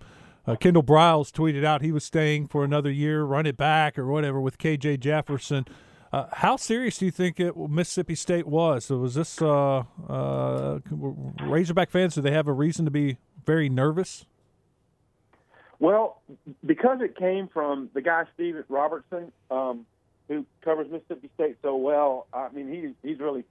uh, 0.47 0.55
Kendall 0.55 0.83
Briles 0.83 1.31
tweeted 1.31 1.65
out 1.65 1.81
he 1.81 1.91
was 1.91 2.05
staying 2.05 2.47
for 2.47 2.63
another 2.63 2.91
year, 2.91 3.23
run 3.23 3.45
it 3.45 3.57
back 3.57 3.97
or 3.99 4.05
whatever 4.05 4.39
with 4.39 4.57
KJ 4.57 4.99
Jefferson. 4.99 5.65
Uh, 6.15 6.27
how 6.31 6.55
serious 6.55 6.97
do 6.97 7.03
you 7.03 7.11
think 7.11 7.41
it, 7.41 7.57
Mississippi 7.57 8.15
State 8.15 8.47
was? 8.47 8.85
So 8.85 8.99
was 8.99 9.15
this 9.15 9.41
uh, 9.41 9.83
uh, 10.07 10.79
Razorback 10.89 11.89
fans? 11.89 12.15
Do 12.15 12.21
they 12.21 12.31
have 12.31 12.47
a 12.47 12.53
reason 12.53 12.85
to 12.85 12.91
be 12.91 13.17
very 13.45 13.67
nervous? 13.67 14.25
Well, 15.77 16.21
because 16.65 16.99
it 17.01 17.17
came 17.17 17.49
from 17.49 17.89
the 17.93 17.99
guy 18.01 18.23
Steve 18.33 18.55
Robertson, 18.69 19.33
um, 19.51 19.85
who 20.29 20.45
covers 20.63 20.89
Mississippi 20.89 21.29
State 21.35 21.57
so 21.61 21.75
well. 21.75 22.27
I 22.33 22.47
mean, 22.47 22.71
he's 22.71 22.91
he's 23.03 23.19
really 23.19 23.43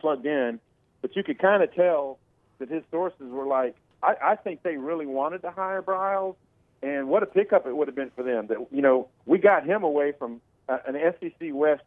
plugged 0.00 0.26
in, 0.26 0.58
but 1.02 1.14
you 1.14 1.22
could 1.22 1.38
kind 1.38 1.62
of 1.62 1.72
tell 1.72 2.18
that 2.58 2.68
his 2.68 2.82
sources 2.90 3.30
were 3.30 3.46
like, 3.46 3.76
I, 4.02 4.14
I 4.20 4.34
think 4.34 4.64
they 4.64 4.76
really 4.76 5.06
wanted 5.06 5.42
to 5.42 5.52
hire 5.52 5.82
Briles, 5.82 6.34
and 6.82 7.06
what 7.06 7.22
a 7.22 7.26
pickup 7.26 7.64
it 7.68 7.76
would 7.76 7.86
have 7.86 7.94
been 7.94 8.10
for 8.16 8.24
them. 8.24 8.48
That 8.48 8.66
you 8.72 8.82
know, 8.82 9.06
we 9.24 9.38
got 9.38 9.64
him 9.64 9.84
away 9.84 10.14
from 10.18 10.40
uh, 10.68 10.78
an 10.84 10.96
SEC 11.20 11.50
West, 11.52 11.82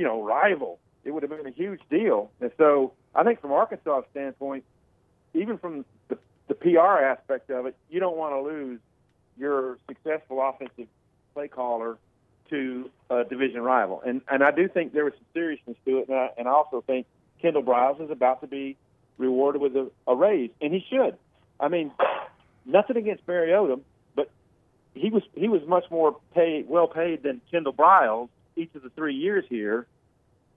you 0.00 0.06
know, 0.06 0.22
rival. 0.22 0.78
It 1.04 1.10
would 1.10 1.22
have 1.22 1.30
been 1.30 1.46
a 1.46 1.50
huge 1.50 1.80
deal, 1.90 2.30
and 2.40 2.50
so 2.56 2.94
I 3.14 3.22
think 3.22 3.42
from 3.42 3.52
Arkansas' 3.52 4.00
standpoint, 4.12 4.64
even 5.34 5.58
from 5.58 5.84
the, 6.08 6.16
the 6.48 6.54
PR 6.54 7.04
aspect 7.04 7.50
of 7.50 7.66
it, 7.66 7.76
you 7.90 8.00
don't 8.00 8.16
want 8.16 8.32
to 8.32 8.40
lose 8.40 8.80
your 9.36 9.76
successful 9.86 10.40
offensive 10.42 10.86
play 11.34 11.48
caller 11.48 11.98
to 12.48 12.88
a 13.10 13.24
division 13.24 13.60
rival. 13.60 14.02
And 14.06 14.22
and 14.30 14.42
I 14.42 14.52
do 14.52 14.68
think 14.68 14.94
there 14.94 15.04
was 15.04 15.12
some 15.18 15.26
seriousness 15.34 15.76
to 15.84 15.98
it, 15.98 16.08
and 16.08 16.16
I, 16.16 16.30
and 16.38 16.48
I 16.48 16.52
also 16.52 16.82
think 16.86 17.06
Kendall 17.42 17.62
Briles 17.62 18.02
is 18.02 18.10
about 18.10 18.40
to 18.40 18.46
be 18.46 18.78
rewarded 19.18 19.60
with 19.60 19.76
a, 19.76 19.90
a 20.06 20.16
raise, 20.16 20.50
and 20.62 20.72
he 20.72 20.82
should. 20.88 21.18
I 21.60 21.68
mean, 21.68 21.92
nothing 22.64 22.96
against 22.96 23.26
Barry 23.26 23.50
Odom, 23.50 23.82
but 24.16 24.30
he 24.94 25.10
was 25.10 25.24
he 25.34 25.48
was 25.48 25.60
much 25.66 25.84
more 25.90 26.16
paid, 26.34 26.70
well 26.70 26.88
paid 26.88 27.22
than 27.22 27.42
Kendall 27.50 27.74
Briles 27.74 28.30
each 28.60 28.74
of 28.74 28.82
the 28.82 28.90
three 28.90 29.14
years 29.14 29.44
here. 29.48 29.86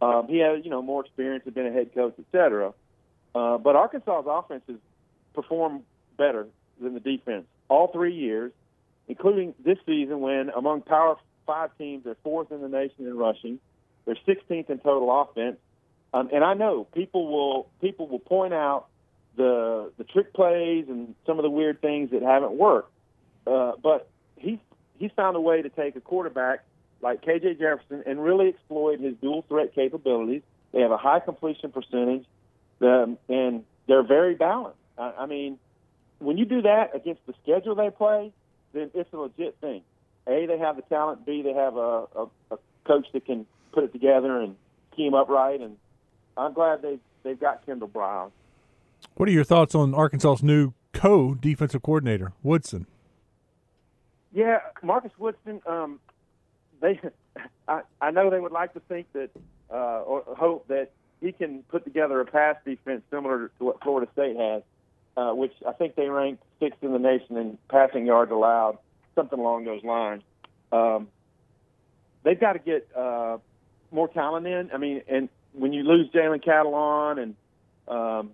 Um, 0.01 0.27
he 0.27 0.39
had 0.39 0.63
you 0.63 0.69
know 0.69 0.81
more 0.81 1.05
experience, 1.05 1.45
had 1.45 1.53
been 1.53 1.67
a 1.67 1.72
head 1.72 1.93
coach, 1.93 2.15
et 2.19 2.25
cetera. 2.31 2.74
Uh, 3.33 3.57
but 3.57 3.75
Arkansas's 3.75 4.27
offense 4.27 4.63
has 4.67 4.77
performed 5.33 5.83
better 6.17 6.48
than 6.81 6.93
the 6.93 7.00
defense 7.00 7.45
all 7.69 7.88
three 7.88 8.15
years, 8.15 8.51
including 9.07 9.55
this 9.63 9.77
season 9.86 10.19
when 10.19 10.50
among 10.50 10.81
Power 10.81 11.17
Five 11.45 11.72
teams 11.77 12.05
they're 12.05 12.15
fourth 12.24 12.51
in 12.51 12.62
the 12.62 12.69
nation 12.69 13.05
in 13.05 13.17
rushing, 13.17 13.60
they're 14.05 14.17
16th 14.27 14.69
in 14.69 14.79
total 14.79 15.22
offense. 15.22 15.57
Um, 16.13 16.29
and 16.31 16.43
I 16.43 16.53
know 16.53 16.86
people 16.93 17.27
will 17.27 17.69
people 17.81 18.07
will 18.07 18.19
point 18.19 18.53
out 18.53 18.86
the 19.36 19.91
the 19.98 20.03
trick 20.03 20.33
plays 20.33 20.86
and 20.88 21.15
some 21.25 21.39
of 21.39 21.43
the 21.43 21.50
weird 21.50 21.81
things 21.81 22.12
that 22.12 22.22
haven't 22.22 22.53
worked. 22.53 22.91
Uh, 23.45 23.74
but 23.81 24.07
he's 24.38 24.60
he's 25.00 25.12
found 25.15 25.36
a 25.36 25.41
way 25.41 25.62
to 25.62 25.69
take 25.69 25.95
a 25.95 26.01
quarterback 26.01 26.63
like 27.03 27.22
KJ 27.22 27.60
Jefferson 27.60 28.03
and 28.05 28.24
really 28.24 28.48
exploit 28.48 29.00
his 29.00 29.13
dual 29.22 29.43
threat 29.48 29.75
capabilities. 29.75 30.41
They 30.72 30.81
have 30.81 30.91
a 30.91 30.98
high 30.98 31.19
completion 31.19 31.72
percentage, 31.72 32.25
um, 32.81 33.17
and 33.29 33.63
they're 33.88 34.07
very 34.07 34.33
balanced. 34.33 34.79
I, 34.98 35.13
I 35.19 35.25
mean, 35.25 35.60
when 36.19 36.38
you 36.38 36.45
do 36.45 36.62
that 36.63 36.95
against 36.95 37.25
the 37.27 37.33
schedule 37.43 37.75
they 37.75 37.89
play, 37.89 38.31
then 38.74 38.89
it's 38.93 39.12
a 39.13 39.17
legit 39.17 39.57
thing. 39.60 39.81
A, 40.25 40.45
they 40.48 40.57
have 40.57 40.77
the 40.77 40.81
talent. 40.83 41.25
B, 41.25 41.41
they 41.41 41.53
have 41.53 41.75
a, 41.75 42.05
a, 42.15 42.27
a 42.51 42.57
coach 42.88 43.05
that 43.13 43.25
can 43.25 43.45
put 43.74 43.83
it 43.83 43.91
together 43.91 44.39
and 44.39 44.55
scheme 44.93 45.13
up 45.13 45.27
right. 45.27 45.60
And 45.60 45.75
I'm 46.38 46.53
glad 46.53 46.81
they've 46.81 47.01
they've 47.24 47.39
got 47.39 47.65
Kendall 47.65 47.89
Brown. 47.89 48.31
What 49.15 49.27
are 49.27 49.33
your 49.33 49.43
thoughts 49.43 49.75
on 49.75 49.93
Arkansas's 49.93 50.41
new 50.41 50.74
co-defensive 50.93 51.83
coordinator, 51.83 52.31
Woodson? 52.41 52.88
Yeah, 54.31 54.60
Marcus 54.81 55.12
Woodson. 55.19 55.62
Um, 55.67 56.00
they, 56.83 56.99
I, 57.67 57.81
I 57.99 58.11
know 58.11 58.29
they 58.29 58.39
would 58.39 58.51
like 58.51 58.73
to 58.73 58.79
think 58.81 59.07
that 59.13 59.31
uh, 59.71 60.01
or 60.01 60.23
hope 60.37 60.67
that 60.67 60.91
he 61.21 61.31
can 61.31 61.63
put 61.63 61.83
together 61.83 62.19
a 62.19 62.25
pass 62.25 62.57
defense 62.63 63.01
similar 63.09 63.49
to 63.57 63.63
what 63.63 63.81
Florida 63.81 64.11
State 64.11 64.35
has, 64.35 64.61
uh, 65.17 65.31
which 65.33 65.53
I 65.67 65.71
think 65.71 65.95
they 65.95 66.09
ranked 66.09 66.43
sixth 66.59 66.83
in 66.83 66.91
the 66.91 66.99
nation 66.99 67.37
in 67.37 67.57
passing 67.69 68.05
yards 68.05 68.31
allowed, 68.31 68.77
something 69.15 69.39
along 69.39 69.63
those 69.63 69.83
lines. 69.83 70.21
Um, 70.71 71.07
they've 72.23 72.39
got 72.39 72.53
to 72.53 72.59
get 72.59 72.87
uh, 72.95 73.37
more 73.91 74.09
talent 74.09 74.45
in. 74.45 74.69
I 74.71 74.77
mean, 74.77 75.01
and 75.07 75.29
when 75.53 75.71
you 75.71 75.83
lose 75.83 76.09
Jalen 76.11 76.43
Catalon 76.43 77.21
and 77.21 77.35
um, 77.87 78.31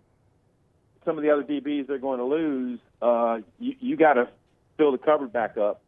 some 1.05 1.17
of 1.17 1.23
the 1.23 1.29
other 1.29 1.43
DBs 1.43 1.87
they're 1.87 1.99
going 1.99 2.19
to 2.19 2.25
lose, 2.25 2.79
uh, 3.01 3.39
you, 3.59 3.75
you 3.79 3.97
got 3.97 4.13
to 4.13 4.27
fill 4.77 4.91
the 4.91 4.97
cupboard 4.97 5.31
back 5.31 5.57
up. 5.57 5.81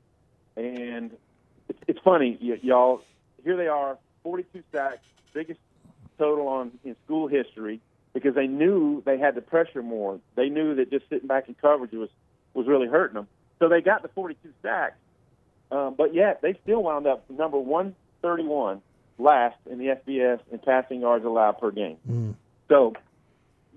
And 0.55 1.11
funny, 2.03 2.37
y- 2.41 2.59
y'all. 2.61 3.01
Here 3.43 3.57
they 3.57 3.67
are, 3.67 3.97
42 4.23 4.63
sacks, 4.71 4.99
biggest 5.33 5.59
total 6.17 6.47
on 6.47 6.71
in 6.83 6.95
school 7.05 7.27
history, 7.27 7.79
because 8.13 8.35
they 8.35 8.47
knew 8.47 9.01
they 9.05 9.17
had 9.17 9.35
to 9.35 9.41
pressure 9.41 9.81
more. 9.81 10.19
They 10.35 10.49
knew 10.49 10.75
that 10.75 10.91
just 10.91 11.09
sitting 11.09 11.27
back 11.27 11.47
in 11.47 11.55
coverage 11.55 11.93
was 11.93 12.09
was 12.53 12.67
really 12.67 12.87
hurting 12.87 13.15
them. 13.15 13.27
So 13.59 13.69
they 13.69 13.81
got 13.81 14.01
the 14.01 14.09
42 14.09 14.49
sacks, 14.61 14.97
um, 15.71 15.95
but 15.97 16.13
yet 16.13 16.41
they 16.41 16.57
still 16.63 16.83
wound 16.83 17.07
up 17.07 17.29
number 17.29 17.57
131 17.57 18.81
last 19.17 19.55
in 19.69 19.77
the 19.77 19.85
FBS 19.85 20.39
in 20.51 20.59
passing 20.59 21.01
yards 21.01 21.23
allowed 21.23 21.59
per 21.59 21.71
game. 21.71 21.97
Mm. 22.09 22.35
So 22.67 22.93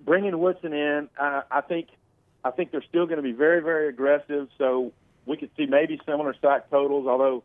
bringing 0.05 0.39
Woodson 0.39 0.73
in, 0.73 1.09
uh, 1.19 1.43
I 1.51 1.61
think 1.61 1.89
I 2.45 2.51
think 2.51 2.71
they're 2.71 2.85
still 2.89 3.07
going 3.07 3.17
to 3.17 3.23
be 3.23 3.33
very 3.33 3.63
very 3.63 3.89
aggressive. 3.89 4.49
So 4.59 4.93
we 5.27 5.37
could 5.37 5.51
see 5.57 5.67
maybe 5.67 6.01
similar 6.05 6.35
sack 6.41 6.71
totals. 6.71 7.07
Although, 7.07 7.43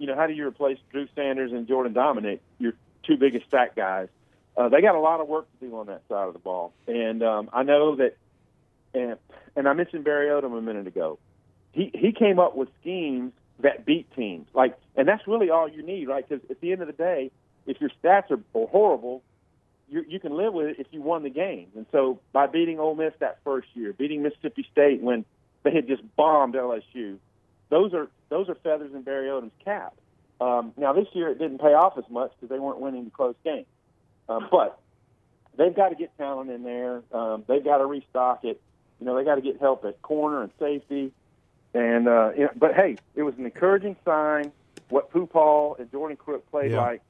you 0.00 0.06
know, 0.06 0.16
how 0.16 0.26
do 0.26 0.32
you 0.32 0.46
replace 0.46 0.78
Drew 0.90 1.06
Sanders 1.14 1.52
and 1.52 1.68
Jordan 1.68 1.92
Domineck, 1.92 2.40
your 2.58 2.72
two 3.06 3.18
biggest 3.18 3.50
sack 3.50 3.76
guys? 3.76 4.08
Uh, 4.56 4.70
they 4.70 4.80
got 4.80 4.94
a 4.94 5.00
lot 5.00 5.20
of 5.20 5.28
work 5.28 5.46
to 5.52 5.66
do 5.66 5.76
on 5.76 5.86
that 5.86 6.02
side 6.08 6.26
of 6.26 6.32
the 6.32 6.38
ball, 6.38 6.72
and 6.88 7.22
um, 7.22 7.50
I 7.52 7.62
know 7.62 7.96
that. 7.96 8.16
And, 8.92 9.16
and 9.54 9.68
I 9.68 9.72
mentioned 9.74 10.02
Barry 10.02 10.26
Odom 10.28 10.58
a 10.58 10.60
minute 10.60 10.88
ago. 10.88 11.18
He 11.72 11.92
he 11.94 12.12
came 12.12 12.40
up 12.40 12.56
with 12.56 12.68
schemes 12.80 13.32
that 13.60 13.84
beat 13.84 14.12
teams, 14.16 14.48
like, 14.54 14.76
and 14.96 15.06
that's 15.06 15.28
really 15.28 15.50
all 15.50 15.68
you 15.68 15.82
need, 15.82 16.08
right? 16.08 16.26
Because 16.26 16.42
at 16.50 16.60
the 16.60 16.72
end 16.72 16.80
of 16.80 16.88
the 16.88 16.94
day, 16.94 17.30
if 17.66 17.80
your 17.80 17.90
stats 18.02 18.30
are, 18.30 18.40
are 18.54 18.66
horrible, 18.66 19.22
you, 19.88 20.04
you 20.08 20.18
can 20.18 20.36
live 20.36 20.54
with 20.54 20.68
it 20.68 20.76
if 20.78 20.86
you 20.90 21.02
won 21.02 21.22
the 21.22 21.30
game. 21.30 21.68
And 21.76 21.86
so 21.92 22.20
by 22.32 22.46
beating 22.46 22.80
Ole 22.80 22.94
Miss 22.94 23.12
that 23.20 23.38
first 23.44 23.68
year, 23.74 23.92
beating 23.92 24.22
Mississippi 24.22 24.66
State 24.72 25.02
when 25.02 25.24
they 25.62 25.72
had 25.72 25.86
just 25.86 26.02
bombed 26.16 26.54
LSU, 26.54 27.18
those 27.70 27.94
are 27.94 28.08
those 28.28 28.48
are 28.48 28.54
feathers 28.56 28.92
in 28.94 29.02
Barry 29.02 29.28
Odom's 29.28 29.52
cap. 29.64 29.94
Um, 30.40 30.72
now 30.76 30.92
this 30.92 31.06
year 31.12 31.28
it 31.30 31.38
didn't 31.38 31.58
pay 31.58 31.74
off 31.74 31.96
as 31.98 32.04
much 32.10 32.32
because 32.36 32.48
they 32.48 32.58
weren't 32.58 32.80
winning 32.80 33.04
the 33.04 33.10
close 33.10 33.34
games, 33.44 33.66
um, 34.28 34.48
but 34.50 34.78
they've 35.56 35.74
got 35.74 35.88
to 35.90 35.94
get 35.94 36.16
talent 36.18 36.50
in 36.50 36.62
there. 36.62 37.02
Um, 37.12 37.44
they've 37.46 37.64
got 37.64 37.78
to 37.78 37.86
restock 37.86 38.44
it. 38.44 38.60
You 39.00 39.06
know, 39.06 39.16
they 39.16 39.24
got 39.24 39.36
to 39.36 39.40
get 39.40 39.58
help 39.60 39.84
at 39.84 40.00
corner 40.02 40.42
and 40.42 40.50
safety. 40.58 41.12
And 41.74 42.08
uh, 42.08 42.32
you 42.36 42.44
know, 42.44 42.50
but 42.56 42.74
hey, 42.74 42.98
it 43.14 43.22
was 43.22 43.34
an 43.38 43.44
encouraging 43.44 43.96
sign 44.04 44.52
what 44.88 45.10
Pooh 45.10 45.26
Paul 45.26 45.76
and 45.78 45.90
Jordan 45.90 46.16
Crook 46.16 46.50
played 46.50 46.72
Yeah. 46.72 46.80
like 46.80 47.02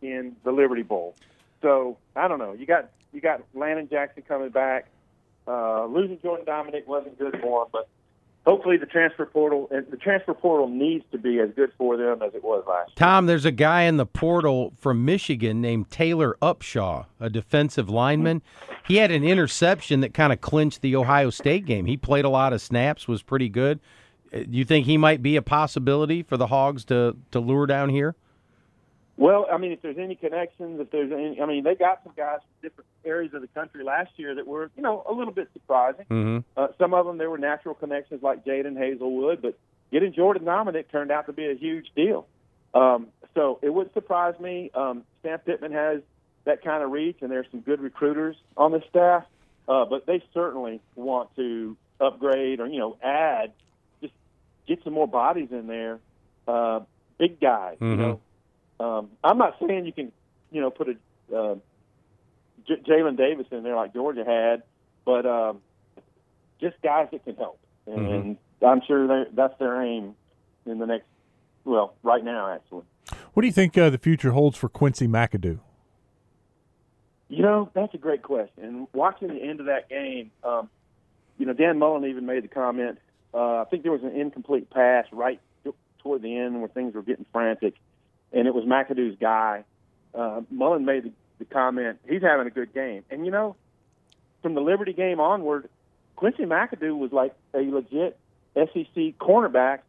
in 0.00 0.36
the 0.44 0.52
Liberty 0.52 0.82
Bowl. 0.82 1.14
So 1.62 1.98
I 2.14 2.28
don't 2.28 2.38
know. 2.38 2.52
You 2.52 2.66
got 2.66 2.90
you 3.12 3.20
got 3.20 3.42
Landon 3.54 3.88
Jackson 3.88 4.22
coming 4.26 4.50
back. 4.50 4.86
Uh, 5.48 5.86
losing 5.86 6.20
Jordan 6.20 6.44
Domineck 6.46 6.86
wasn't 6.86 7.18
good 7.18 7.38
for 7.40 7.62
him, 7.62 7.68
but 7.72 7.88
hopefully 8.46 8.76
the 8.76 8.86
transfer 8.86 9.26
portal 9.26 9.68
and 9.70 9.84
the 9.90 9.96
transfer 9.96 10.32
portal 10.32 10.68
needs 10.68 11.04
to 11.10 11.18
be 11.18 11.40
as 11.40 11.50
good 11.56 11.70
for 11.76 11.96
them 11.96 12.22
as 12.22 12.32
it 12.34 12.42
was 12.44 12.64
last 12.66 12.90
year. 12.90 12.94
Tom, 12.96 13.26
there's 13.26 13.44
a 13.44 13.50
guy 13.50 13.82
in 13.82 13.96
the 13.96 14.06
portal 14.06 14.72
from 14.78 15.04
Michigan 15.04 15.60
named 15.60 15.90
Taylor 15.90 16.36
Upshaw, 16.40 17.06
a 17.20 17.28
defensive 17.28 17.90
lineman. 17.90 18.40
He 18.86 18.96
had 18.96 19.10
an 19.10 19.24
interception 19.24 20.00
that 20.00 20.14
kind 20.14 20.32
of 20.32 20.40
clinched 20.40 20.80
the 20.80 20.94
Ohio 20.94 21.30
State 21.30 21.66
game. 21.66 21.86
He 21.86 21.96
played 21.96 22.24
a 22.24 22.28
lot 22.30 22.52
of 22.52 22.62
snaps, 22.62 23.08
was 23.08 23.22
pretty 23.22 23.48
good. 23.48 23.80
Uh, 24.32 24.38
You 24.48 24.64
think 24.64 24.86
he 24.86 24.96
might 24.96 25.22
be 25.22 25.34
a 25.36 25.42
possibility 25.42 26.22
for 26.22 26.36
the 26.36 26.46
Hogs 26.46 26.84
to, 26.86 27.16
to 27.32 27.40
lure 27.40 27.66
down 27.66 27.88
here? 27.88 28.14
Well, 29.18 29.46
I 29.50 29.56
mean, 29.56 29.72
if 29.72 29.80
there's 29.80 29.96
any 29.98 30.14
connections, 30.14 30.78
if 30.78 30.90
there's 30.90 31.10
any, 31.10 31.40
I 31.40 31.46
mean, 31.46 31.64
they 31.64 31.74
got 31.74 32.02
some 32.04 32.12
guys 32.16 32.40
from 32.40 32.68
different 32.68 32.86
areas 33.04 33.32
of 33.32 33.40
the 33.40 33.48
country 33.48 33.82
last 33.82 34.10
year 34.16 34.34
that 34.34 34.46
were, 34.46 34.70
you 34.76 34.82
know, 34.82 35.02
a 35.08 35.12
little 35.12 35.32
bit 35.32 35.48
surprising. 35.54 36.04
Mm-hmm. 36.10 36.38
Uh, 36.56 36.68
some 36.78 36.92
of 36.92 37.06
them 37.06 37.16
there 37.16 37.30
were 37.30 37.38
natural 37.38 37.74
connections 37.74 38.22
like 38.22 38.44
Jaden 38.44 38.76
Hazelwood, 38.76 39.40
but 39.40 39.58
getting 39.90 40.12
Jordan 40.12 40.44
Domineck 40.44 40.90
turned 40.90 41.10
out 41.10 41.26
to 41.26 41.32
be 41.32 41.46
a 41.50 41.54
huge 41.54 41.86
deal. 41.96 42.26
Um, 42.74 43.06
so 43.34 43.58
it 43.62 43.72
would 43.72 43.92
surprise 43.94 44.38
me. 44.38 44.70
Um, 44.74 45.04
Sam 45.22 45.38
Pittman 45.38 45.72
has 45.72 46.02
that 46.44 46.62
kind 46.62 46.82
of 46.82 46.90
reach, 46.90 47.16
and 47.22 47.30
there's 47.30 47.46
some 47.50 47.60
good 47.60 47.80
recruiters 47.80 48.36
on 48.56 48.72
the 48.72 48.82
staff. 48.90 49.24
Uh, 49.66 49.84
but 49.86 50.04
they 50.06 50.22
certainly 50.34 50.80
want 50.94 51.34
to 51.36 51.76
upgrade 52.00 52.60
or 52.60 52.66
you 52.66 52.78
know 52.78 52.96
add, 53.02 53.52
just 54.02 54.12
get 54.68 54.84
some 54.84 54.92
more 54.92 55.08
bodies 55.08 55.48
in 55.50 55.66
there, 55.66 55.98
uh, 56.46 56.80
big 57.18 57.40
guys. 57.40 57.78
You 57.80 57.86
Mhm. 57.88 57.98
know, 57.98 58.20
um, 58.80 59.10
I'm 59.22 59.38
not 59.38 59.56
saying 59.60 59.86
you 59.86 59.92
can 59.92 60.12
you 60.50 60.60
know 60.60 60.70
put 60.70 60.88
a 60.88 61.36
uh, 61.36 61.54
J- 62.66 62.82
Jalen 62.86 63.16
Davis 63.16 63.46
in 63.50 63.62
there 63.62 63.76
like 63.76 63.92
Georgia 63.92 64.24
had, 64.24 64.62
but 65.04 65.26
um, 65.26 65.60
just 66.60 66.76
guys 66.82 67.08
that 67.12 67.24
can 67.24 67.36
help, 67.36 67.58
and 67.86 68.36
I'm 68.66 68.82
sure 68.86 69.26
that's 69.32 69.58
their 69.58 69.82
aim 69.82 70.14
in 70.64 70.78
the 70.78 70.86
next. 70.86 71.06
Well, 71.64 71.94
right 72.02 72.24
now, 72.24 72.54
actually. 72.54 72.84
What 73.32 73.42
do 73.42 73.48
you 73.48 73.52
think 73.52 73.76
uh, 73.76 73.90
the 73.90 73.98
future 73.98 74.30
holds 74.30 74.56
for 74.56 74.68
Quincy 74.68 75.08
McAdoo? 75.08 75.58
You 77.28 77.42
know, 77.42 77.70
that's 77.74 77.92
a 77.92 77.98
great 77.98 78.22
question. 78.22 78.64
And 78.64 78.86
watching 78.92 79.28
the 79.28 79.42
end 79.42 79.58
of 79.58 79.66
that 79.66 79.88
game, 79.88 80.30
um, 80.44 80.70
you 81.38 81.44
know, 81.44 81.52
Dan 81.52 81.78
Mullen 81.78 82.04
even 82.04 82.24
made 82.24 82.44
the 82.44 82.48
comment. 82.48 82.98
Uh, 83.34 83.62
I 83.62 83.64
think 83.68 83.82
there 83.82 83.92
was 83.92 84.02
an 84.04 84.12
incomplete 84.14 84.70
pass 84.70 85.06
right 85.12 85.40
toward 86.06 86.22
the 86.22 86.38
end 86.38 86.60
where 86.60 86.68
things 86.68 86.94
were 86.94 87.02
getting 87.02 87.26
frantic, 87.32 87.74
and 88.32 88.46
it 88.46 88.54
was 88.54 88.64
McAdoo's 88.64 89.16
guy. 89.20 89.64
Uh, 90.14 90.42
Mullen 90.50 90.84
made 90.84 91.04
the, 91.04 91.12
the 91.38 91.44
comment, 91.44 91.98
he's 92.08 92.22
having 92.22 92.46
a 92.46 92.50
good 92.50 92.72
game. 92.72 93.04
And, 93.10 93.24
you 93.24 93.32
know, 93.32 93.56
from 94.42 94.54
the 94.54 94.60
Liberty 94.60 94.92
game 94.92 95.20
onward, 95.20 95.68
Quincy 96.16 96.44
McAdoo 96.44 96.96
was 96.96 97.12
like 97.12 97.34
a 97.54 97.60
legit 97.60 98.18
SEC 98.54 99.18
cornerback, 99.18 99.80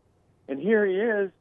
and 0.48 0.60
here 0.60 0.86
he 0.86 0.96
is 0.96 1.32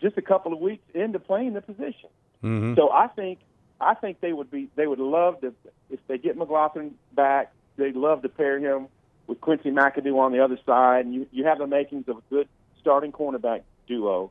just 0.00 0.18
a 0.18 0.22
couple 0.22 0.52
of 0.52 0.60
weeks 0.60 0.84
into 0.94 1.18
playing 1.18 1.54
the 1.54 1.62
position. 1.62 2.10
Mm-hmm. 2.42 2.74
So 2.74 2.90
I 2.90 3.08
think 3.08 3.38
I 3.80 3.94
think 3.94 4.20
they 4.20 4.32
would 4.32 4.50
be 4.50 4.68
they 4.76 4.86
would 4.86 4.98
love 4.98 5.40
to 5.40 5.54
if 5.90 6.00
they 6.06 6.18
get 6.18 6.38
McGlothern 6.38 6.92
back, 7.12 7.52
they'd 7.76 7.96
love 7.96 8.22
to 8.22 8.28
pair 8.28 8.58
him 8.58 8.88
with 9.26 9.40
Quincy 9.40 9.70
McAdoo 9.70 10.18
on 10.18 10.32
the 10.32 10.40
other 10.40 10.58
side, 10.66 11.06
and 11.06 11.14
you 11.14 11.26
you 11.32 11.44
have 11.46 11.58
the 11.58 11.66
makings 11.66 12.08
of 12.08 12.18
a 12.18 12.22
good 12.30 12.48
starting 12.80 13.12
cornerback 13.12 13.62
duo. 13.88 14.30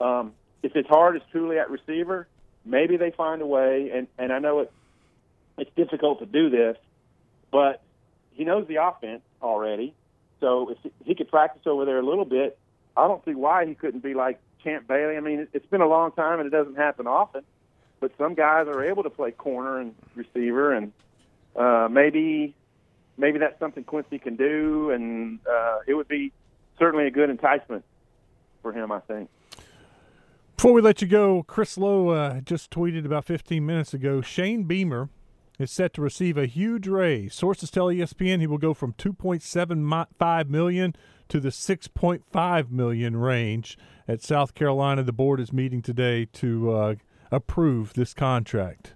Um, 0.00 0.32
if 0.62 0.72
his 0.72 0.86
heart 0.86 1.16
is 1.16 1.22
truly 1.30 1.58
at 1.58 1.70
receiver, 1.70 2.26
maybe 2.64 2.96
they 2.96 3.10
find 3.10 3.42
a 3.42 3.46
way. 3.46 3.90
And 3.92 4.06
and 4.18 4.32
I 4.32 4.38
know 4.38 4.60
it 4.60 4.72
it's 5.58 5.70
difficult 5.76 6.20
to 6.20 6.26
do 6.26 6.50
this, 6.50 6.76
but 7.50 7.82
he 8.32 8.44
knows 8.44 8.66
the 8.66 8.76
offense 8.76 9.22
already. 9.42 9.94
So 10.40 10.70
if 10.70 10.92
he- 11.04 11.14
could 11.14 11.28
practice 11.28 11.62
over 11.66 11.84
there 11.84 11.98
a 11.98 12.02
little 12.02 12.24
bit, 12.24 12.58
I 12.96 13.06
don't 13.06 13.24
see 13.24 13.34
why 13.34 13.66
he 13.66 13.74
couldn't 13.74 14.02
be 14.02 14.14
like 14.14 14.40
Champ 14.64 14.86
Bailey. 14.88 15.16
I 15.16 15.20
mean, 15.20 15.40
it- 15.40 15.50
it's 15.52 15.66
been 15.66 15.80
a 15.82 15.86
long 15.86 16.12
time 16.12 16.40
and 16.40 16.46
it 16.46 16.50
doesn't 16.50 16.76
happen 16.76 17.06
often, 17.06 17.44
but 18.00 18.16
some 18.16 18.34
guys 18.34 18.66
are 18.66 18.82
able 18.82 19.02
to 19.02 19.10
play 19.10 19.30
corner 19.30 19.78
and 19.78 19.94
receiver, 20.14 20.72
and 20.72 20.92
uh, 21.54 21.88
maybe 21.90 22.54
maybe 23.18 23.38
that's 23.38 23.58
something 23.60 23.84
Quincy 23.84 24.18
can 24.18 24.36
do, 24.36 24.90
and 24.90 25.38
uh, 25.46 25.80
it 25.86 25.94
would 25.94 26.08
be 26.08 26.32
certainly 26.78 27.06
a 27.06 27.10
good 27.10 27.30
enticement 27.30 27.84
for 28.62 28.72
him. 28.72 28.90
I 28.90 29.00
think. 29.00 29.28
Before 30.62 30.74
we 30.74 30.80
let 30.80 31.02
you 31.02 31.08
go, 31.08 31.42
Chris 31.42 31.76
Low 31.76 32.10
uh, 32.10 32.40
just 32.40 32.70
tweeted 32.70 33.04
about 33.04 33.24
15 33.24 33.66
minutes 33.66 33.92
ago 33.94 34.20
Shane 34.20 34.62
Beamer 34.62 35.08
is 35.58 35.72
set 35.72 35.92
to 35.94 36.00
receive 36.00 36.38
a 36.38 36.46
huge 36.46 36.86
raise. 36.86 37.34
Sources 37.34 37.68
tell 37.68 37.86
ESPN 37.86 38.38
he 38.38 38.46
will 38.46 38.58
go 38.58 38.72
from 38.72 38.92
2.75 38.92 40.48
million 40.48 40.94
to 41.28 41.40
the 41.40 41.48
6.5 41.48 42.70
million 42.70 43.16
range 43.16 43.76
at 44.06 44.22
South 44.22 44.54
Carolina. 44.54 45.02
The 45.02 45.12
board 45.12 45.40
is 45.40 45.52
meeting 45.52 45.82
today 45.82 46.26
to 46.34 46.70
uh, 46.70 46.94
approve 47.32 47.94
this 47.94 48.14
contract. 48.14 48.94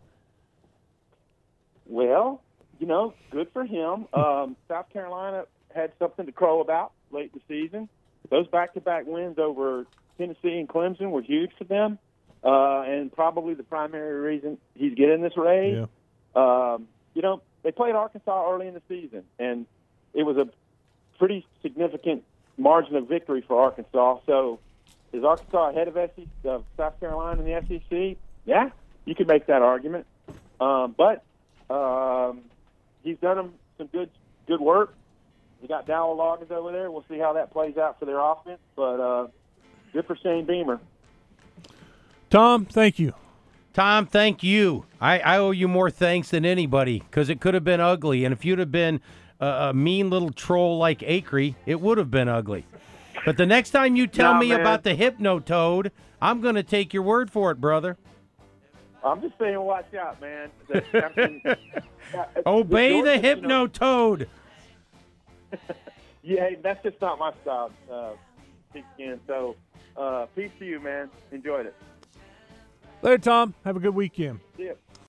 Well, 1.84 2.42
you 2.78 2.86
know, 2.86 3.12
good 3.32 3.48
for 3.52 3.64
him. 3.64 4.06
Um, 4.14 4.54
South 4.68 4.88
Carolina 4.90 5.46
had 5.74 5.90
something 5.98 6.26
to 6.26 6.32
crow 6.32 6.60
about 6.60 6.92
late 7.10 7.32
in 7.34 7.40
the 7.40 7.62
season. 7.64 7.88
Those 8.30 8.46
back-to-back 8.46 9.06
wins 9.06 9.40
over 9.40 9.84
Tennessee 10.18 10.58
and 10.58 10.68
Clemson 10.68 11.10
were 11.10 11.22
huge 11.22 11.50
for 11.58 11.64
them, 11.64 11.98
uh, 12.44 12.82
and 12.82 13.12
probably 13.12 13.54
the 13.54 13.62
primary 13.62 14.20
reason 14.20 14.58
he's 14.74 14.94
getting 14.94 15.22
this 15.22 15.36
raise. 15.36 15.86
Yeah. 16.34 16.72
Um, 16.74 16.88
you 17.14 17.22
know, 17.22 17.42
they 17.62 17.72
played 17.72 17.94
Arkansas 17.94 18.50
early 18.50 18.68
in 18.68 18.74
the 18.74 18.82
season, 18.88 19.24
and 19.38 19.66
it 20.14 20.22
was 20.22 20.36
a 20.36 20.48
pretty 21.18 21.46
significant 21.62 22.24
margin 22.58 22.96
of 22.96 23.08
victory 23.08 23.42
for 23.46 23.60
Arkansas. 23.60 24.20
So, 24.26 24.60
is 25.12 25.24
Arkansas 25.24 25.70
ahead 25.70 25.88
of, 25.88 25.94
SEC, 25.94 26.26
of 26.44 26.64
South 26.76 26.98
Carolina 27.00 27.42
in 27.42 27.46
the 27.46 27.80
SEC? 27.80 28.18
Yeah, 28.44 28.70
you 29.04 29.14
could 29.14 29.26
make 29.26 29.46
that 29.46 29.62
argument. 29.62 30.06
Um, 30.60 30.94
but 30.96 31.24
um, 31.72 32.42
he's 33.02 33.18
done 33.18 33.36
them 33.36 33.52
some 33.78 33.88
good 33.88 34.10
good 34.46 34.60
work. 34.60 34.94
You 35.62 35.68
got 35.68 35.86
Dowell 35.86 36.16
Loggins 36.16 36.50
over 36.50 36.70
there. 36.70 36.90
We'll 36.90 37.04
see 37.08 37.18
how 37.18 37.34
that 37.34 37.50
plays 37.50 37.76
out 37.76 37.98
for 37.98 38.04
their 38.04 38.20
offense. 38.20 38.60
But 38.74 39.00
uh, 39.00 39.26
good 39.96 40.06
for 40.06 40.16
Shane 40.16 40.44
Beamer. 40.44 40.78
Tom, 42.28 42.66
thank 42.66 42.98
you. 42.98 43.14
Tom, 43.72 44.04
thank 44.06 44.42
you. 44.42 44.84
I, 45.00 45.20
I 45.20 45.38
owe 45.38 45.52
you 45.52 45.68
more 45.68 45.90
thanks 45.90 46.30
than 46.30 46.44
anybody 46.44 46.98
because 47.00 47.30
it 47.30 47.40
could 47.40 47.54
have 47.54 47.64
been 47.64 47.80
ugly. 47.80 48.24
And 48.26 48.32
if 48.32 48.44
you'd 48.44 48.58
have 48.58 48.70
been 48.72 49.00
a, 49.40 49.46
a 49.46 49.74
mean 49.74 50.10
little 50.10 50.30
troll 50.32 50.76
like 50.78 50.98
Acree, 51.00 51.54
it 51.64 51.80
would 51.80 51.96
have 51.96 52.10
been 52.10 52.28
ugly. 52.28 52.66
But 53.24 53.38
the 53.38 53.46
next 53.46 53.70
time 53.70 53.96
you 53.96 54.06
tell 54.06 54.34
Nah, 54.34 54.40
me 54.40 54.48
man. 54.50 54.60
about 54.60 54.82
the 54.82 54.94
Hypnotoad, 54.94 55.90
I'm 56.20 56.42
going 56.42 56.56
to 56.56 56.62
take 56.62 56.92
your 56.92 57.02
word 57.02 57.30
for 57.30 57.50
it, 57.50 57.58
brother. 57.60 57.96
I'm 59.02 59.22
just 59.22 59.38
saying, 59.38 59.58
watch 59.58 59.94
out, 59.94 60.20
man. 60.20 60.50
The 60.68 60.80
captain- 60.82 61.40
Uh, 62.14 62.24
Obey 62.46 63.00
the 63.02 63.16
Georgia, 63.16 63.36
you 63.40 63.48
know- 63.48 63.66
Hypnotoad. 63.66 64.26
Yeah, 66.22 66.50
that's 66.60 66.82
just 66.82 67.00
not 67.00 67.18
my 67.20 67.32
style, 67.42 67.70
uh, 67.90 68.10
pigskin. 68.72 69.20
So, 69.28 69.54
uh, 69.98 70.26
peace 70.34 70.50
to 70.58 70.64
you, 70.64 70.80
man. 70.80 71.10
Enjoyed 71.32 71.66
it. 71.66 71.74
Later, 73.02 73.18
Tom. 73.18 73.54
Have 73.64 73.76
a 73.76 73.80
good 73.80 73.94
weekend. 73.94 74.40
See 74.56 74.66
ya. 74.66 74.72